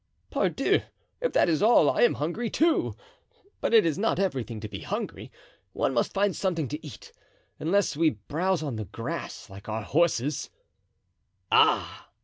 "Pardieu, 0.31 0.81
if 1.21 1.31
that 1.33 1.47
is 1.47 1.61
all, 1.61 1.87
I 1.87 2.01
am 2.01 2.15
hungry, 2.15 2.49
too; 2.49 2.95
but 3.59 3.71
it 3.71 3.85
is 3.85 3.99
not 3.99 4.17
everything 4.17 4.59
to 4.61 4.67
be 4.67 4.79
hungry, 4.79 5.31
one 5.73 5.93
must 5.93 6.11
find 6.11 6.35
something 6.35 6.67
to 6.69 6.83
eat, 6.83 7.13
unless 7.59 7.95
we 7.95 8.09
browse 8.09 8.63
on 8.63 8.77
the 8.77 8.85
grass, 8.85 9.47
like 9.47 9.69
our 9.69 9.83
horses——" 9.83 10.49
"Ah!" 11.51 12.09